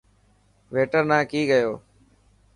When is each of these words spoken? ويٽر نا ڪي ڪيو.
ويٽر 0.73 1.01
نا 1.09 1.17
ڪي 1.31 1.41
ڪيو. 1.49 1.71